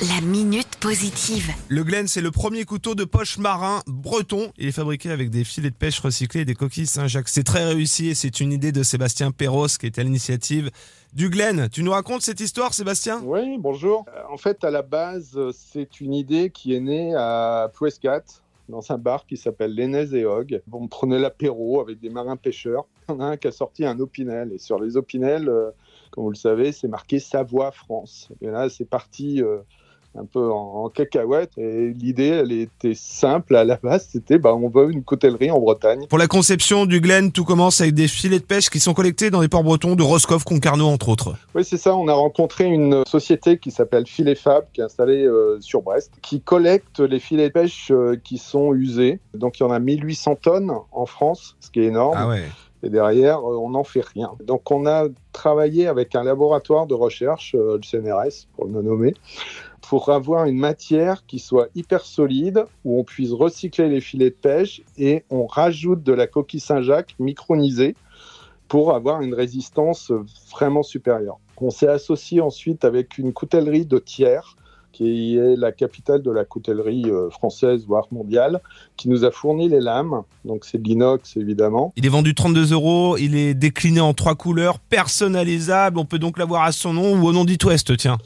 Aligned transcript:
La 0.00 0.20
minute 0.24 0.76
positive. 0.80 1.50
Le 1.68 1.82
Glen, 1.82 2.06
c'est 2.06 2.20
le 2.20 2.30
premier 2.30 2.64
couteau 2.64 2.94
de 2.94 3.02
poche 3.02 3.36
marin 3.36 3.80
breton. 3.88 4.52
Il 4.56 4.68
est 4.68 4.72
fabriqué 4.72 5.10
avec 5.10 5.28
des 5.28 5.42
filets 5.42 5.70
de 5.70 5.74
pêche 5.74 5.98
recyclés 5.98 6.42
et 6.42 6.44
des 6.44 6.54
coquilles 6.54 6.86
Saint-Jacques. 6.86 7.28
C'est 7.28 7.42
très 7.42 7.64
réussi 7.64 8.06
et 8.06 8.14
c'est 8.14 8.38
une 8.38 8.52
idée 8.52 8.70
de 8.70 8.84
Sébastien 8.84 9.32
Perros 9.32 9.66
qui 9.66 9.86
est 9.86 9.98
à 9.98 10.04
l'initiative 10.04 10.70
du 11.14 11.30
Glen. 11.30 11.68
Tu 11.68 11.82
nous 11.82 11.90
racontes 11.90 12.22
cette 12.22 12.38
histoire, 12.38 12.74
Sébastien? 12.74 13.20
Oui, 13.24 13.56
bonjour. 13.58 14.04
Euh, 14.14 14.22
En 14.30 14.36
fait, 14.36 14.62
à 14.62 14.70
la 14.70 14.82
base, 14.82 15.36
c'est 15.52 16.00
une 16.00 16.14
idée 16.14 16.50
qui 16.50 16.76
est 16.76 16.80
née 16.80 17.16
à 17.16 17.68
Plouescat, 17.74 18.22
dans 18.68 18.92
un 18.92 18.98
bar 18.98 19.26
qui 19.26 19.36
s'appelle 19.36 19.74
l'Enez 19.74 20.14
et 20.14 20.24
Hog. 20.24 20.62
On 20.70 20.86
prenait 20.86 21.18
l'apéro 21.18 21.80
avec 21.80 21.98
des 21.98 22.10
marins 22.10 22.36
pêcheurs. 22.36 22.84
Il 23.08 23.12
y 23.12 23.14
en 23.16 23.20
a 23.20 23.24
un 23.24 23.36
qui 23.36 23.48
a 23.48 23.52
sorti 23.52 23.84
un 23.84 23.98
opinel. 23.98 24.52
Et 24.52 24.58
sur 24.58 24.78
les 24.78 24.96
opinels, 24.96 25.48
euh, 25.48 25.70
comme 26.12 26.22
vous 26.22 26.30
le 26.30 26.36
savez, 26.36 26.70
c'est 26.70 26.86
marqué 26.88 27.18
Savoie 27.18 27.72
France. 27.72 28.28
Et 28.40 28.46
là, 28.46 28.68
c'est 28.68 28.84
parti 28.88 29.42
euh, 29.42 29.58
un 30.16 30.24
peu 30.24 30.50
en, 30.50 30.84
en 30.84 30.88
cacahuète. 30.88 31.50
Et 31.56 31.92
l'idée, 31.92 32.28
elle 32.28 32.52
était 32.52 32.94
simple 32.94 33.56
à 33.56 33.64
la 33.64 33.76
base. 33.76 34.08
C'était, 34.10 34.38
bah, 34.38 34.54
on 34.54 34.68
veut 34.68 34.90
une 34.90 35.02
coutellerie 35.02 35.50
en 35.50 35.60
Bretagne. 35.60 36.06
Pour 36.08 36.18
la 36.18 36.26
conception 36.26 36.86
du 36.86 37.00
Glen, 37.00 37.32
tout 37.32 37.44
commence 37.44 37.80
avec 37.80 37.94
des 37.94 38.08
filets 38.08 38.38
de 38.38 38.44
pêche 38.44 38.70
qui 38.70 38.80
sont 38.80 38.94
collectés 38.94 39.30
dans 39.30 39.40
les 39.40 39.48
ports 39.48 39.64
bretons 39.64 39.94
de 39.94 40.02
Roscoff, 40.02 40.44
Concarneau, 40.44 40.86
entre 40.86 41.08
autres. 41.08 41.34
Oui, 41.54 41.64
c'est 41.64 41.76
ça. 41.76 41.94
On 41.96 42.08
a 42.08 42.12
rencontré 42.12 42.64
une 42.64 43.02
société 43.06 43.58
qui 43.58 43.70
s'appelle 43.70 44.06
Filet 44.06 44.34
Fab, 44.34 44.64
qui 44.72 44.80
est 44.80 44.84
installée 44.84 45.24
euh, 45.24 45.58
sur 45.60 45.82
Brest, 45.82 46.12
qui 46.22 46.40
collecte 46.40 47.00
les 47.00 47.20
filets 47.20 47.48
de 47.48 47.52
pêche 47.52 47.90
euh, 47.90 48.16
qui 48.22 48.38
sont 48.38 48.74
usés. 48.74 49.20
Donc, 49.34 49.58
il 49.60 49.62
y 49.62 49.66
en 49.66 49.70
a 49.70 49.78
1800 49.78 50.36
tonnes 50.36 50.72
en 50.92 51.06
France, 51.06 51.56
ce 51.60 51.70
qui 51.70 51.80
est 51.80 51.86
énorme. 51.86 52.14
Ah 52.16 52.28
ouais. 52.28 52.44
Et 52.82 52.90
derrière, 52.90 53.38
euh, 53.38 53.56
on 53.56 53.70
n'en 53.70 53.84
fait 53.84 54.04
rien. 54.04 54.32
Donc, 54.44 54.70
on 54.70 54.86
a 54.86 55.08
travaillé 55.32 55.86
avec 55.86 56.14
un 56.14 56.22
laboratoire 56.22 56.86
de 56.86 56.94
recherche, 56.94 57.54
euh, 57.54 57.78
le 57.78 57.82
CNRS, 57.82 58.46
pour 58.54 58.66
le 58.66 58.82
nommer, 58.82 59.14
pour 59.88 60.10
avoir 60.10 60.44
une 60.44 60.58
matière 60.58 61.26
qui 61.26 61.38
soit 61.38 61.68
hyper 61.74 62.04
solide, 62.04 62.64
où 62.84 63.00
on 63.00 63.04
puisse 63.04 63.32
recycler 63.32 63.88
les 63.88 64.00
filets 64.00 64.30
de 64.30 64.34
pêche 64.34 64.82
et 64.96 65.24
on 65.30 65.46
rajoute 65.46 66.02
de 66.02 66.12
la 66.12 66.26
coquille 66.26 66.60
Saint-Jacques 66.60 67.14
micronisée 67.18 67.96
pour 68.68 68.94
avoir 68.94 69.22
une 69.22 69.34
résistance 69.34 70.12
vraiment 70.50 70.82
supérieure. 70.82 71.38
On 71.60 71.70
s'est 71.70 71.88
associé 71.88 72.40
ensuite 72.40 72.84
avec 72.84 73.18
une 73.18 73.32
coutellerie 73.32 73.86
de 73.86 73.98
Thiers, 73.98 74.56
qui 74.92 75.36
est 75.36 75.56
la 75.56 75.72
capitale 75.72 76.22
de 76.22 76.30
la 76.30 76.44
coutellerie 76.44 77.04
euh, 77.06 77.30
française, 77.30 77.84
voire 77.86 78.06
mondiale, 78.10 78.60
qui 78.96 79.08
nous 79.08 79.24
a 79.24 79.30
fourni 79.30 79.68
les 79.68 79.80
lames. 79.80 80.22
Donc 80.44 80.64
c'est 80.64 80.78
de 80.78 80.88
l'inox 80.88 81.36
évidemment. 81.36 81.92
Il 81.96 82.06
est 82.06 82.10
vendu 82.10 82.34
32 82.34 82.72
euros, 82.72 83.16
il 83.16 83.36
est 83.36 83.54
décliné 83.54 84.00
en 84.00 84.14
trois 84.14 84.34
couleurs, 84.34 84.78
personnalisable, 84.78 85.98
on 85.98 86.04
peut 86.04 86.18
donc 86.18 86.38
l'avoir 86.38 86.64
à 86.64 86.72
son 86.72 86.92
nom 86.92 87.14
ou 87.14 87.26
au 87.26 87.32
nom 87.32 87.44
d'It 87.44 87.62
West, 87.64 87.96
tiens. 87.96 88.18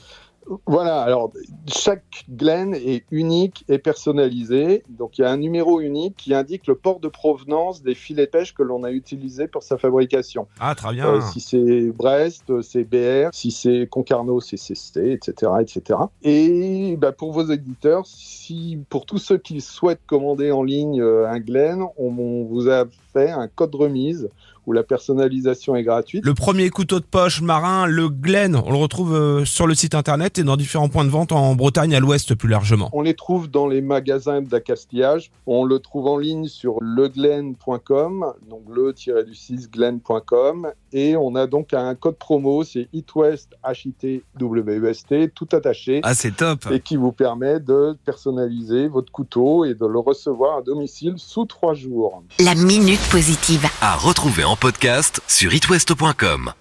Voilà, 0.66 1.00
alors 1.02 1.32
chaque 1.68 2.24
Glen 2.28 2.74
est 2.74 3.04
unique 3.10 3.64
et 3.68 3.78
personnalisé. 3.78 4.82
Donc 4.88 5.18
il 5.18 5.22
y 5.22 5.24
a 5.24 5.30
un 5.30 5.36
numéro 5.36 5.80
unique 5.80 6.16
qui 6.16 6.34
indique 6.34 6.66
le 6.66 6.74
port 6.74 7.00
de 7.00 7.08
provenance 7.08 7.82
des 7.82 7.94
filets 7.94 8.26
de 8.26 8.30
pêche 8.30 8.54
que 8.54 8.62
l'on 8.62 8.84
a 8.84 8.90
utilisés 8.90 9.46
pour 9.46 9.62
sa 9.62 9.78
fabrication. 9.78 10.46
Ah, 10.60 10.74
très 10.74 10.92
bien. 10.92 11.06
Euh, 11.06 11.20
si 11.20 11.40
c'est 11.40 11.90
Brest, 11.90 12.60
c'est 12.62 12.84
BR. 12.84 13.30
Si 13.32 13.50
c'est 13.50 13.86
Concarneau, 13.90 14.40
c'est 14.40 14.56
CC, 14.56 15.12
etc., 15.12 15.52
etc. 15.60 16.00
Et 16.22 16.96
bah, 16.96 17.12
pour 17.12 17.32
vos 17.32 17.44
éditeurs, 17.44 18.06
si 18.06 18.78
pour 18.88 19.06
tous 19.06 19.18
ceux 19.18 19.38
qui 19.38 19.60
souhaitent 19.60 20.06
commander 20.06 20.50
en 20.50 20.62
ligne 20.62 21.00
euh, 21.00 21.28
un 21.28 21.40
Glen, 21.40 21.82
on, 21.96 22.18
on 22.18 22.44
vous 22.44 22.68
a 22.68 22.84
fait 23.12 23.30
un 23.30 23.48
code 23.48 23.70
de 23.70 23.76
remise 23.76 24.28
où 24.66 24.72
la 24.72 24.82
personnalisation 24.82 25.76
est 25.76 25.82
gratuite. 25.82 26.24
Le 26.24 26.34
premier 26.34 26.70
couteau 26.70 27.00
de 27.00 27.04
poche 27.04 27.40
marin, 27.40 27.86
le 27.86 28.08
Glen, 28.08 28.56
on 28.56 28.70
le 28.70 28.78
retrouve 28.78 29.14
euh, 29.14 29.44
sur 29.44 29.66
le 29.66 29.74
site 29.74 29.94
internet 29.94 30.38
et 30.38 30.44
dans 30.44 30.56
différents 30.56 30.88
points 30.88 31.04
de 31.04 31.10
vente 31.10 31.32
en 31.32 31.54
Bretagne, 31.54 31.94
à 31.94 32.00
l'ouest 32.00 32.34
plus 32.34 32.48
largement. 32.48 32.90
On 32.92 33.02
les 33.02 33.14
trouve 33.14 33.50
dans 33.50 33.66
les 33.66 33.80
magasins 33.80 34.42
d'accastillage. 34.42 35.30
On 35.46 35.64
le 35.64 35.78
trouve 35.78 36.06
en 36.06 36.18
ligne 36.18 36.46
sur 36.46 36.76
leglen.com, 36.80 38.32
donc 38.48 38.62
le-du-6 38.68 39.70
glen.com. 39.70 40.68
Et 40.92 41.16
on 41.16 41.34
a 41.34 41.46
donc 41.46 41.72
un 41.72 41.94
code 41.94 42.16
promo, 42.16 42.64
c'est 42.64 42.88
HitWest, 42.92 43.56
H-I-T-W-S-T, 43.64 45.30
tout 45.34 45.48
attaché. 45.52 46.00
Ah, 46.02 46.14
c'est 46.14 46.36
top. 46.36 46.66
et 46.70 46.80
qui 46.80 46.96
vous 46.96 47.12
permet 47.12 47.60
de 47.60 47.96
personnaliser 48.04 48.88
votre 48.88 49.10
couteau 49.10 49.64
et 49.64 49.74
de 49.74 49.86
le 49.86 49.98
recevoir 49.98 50.58
à 50.58 50.62
domicile 50.62 51.14
sous 51.16 51.46
trois 51.46 51.74
jours. 51.74 52.22
La 52.38 52.54
minute 52.54 53.00
positive. 53.10 53.66
À 53.80 53.96
retrouver 53.96 54.44
en 54.44 54.51
podcast 54.56 55.20
sur 55.26 55.52
itwest.com. 55.52 56.52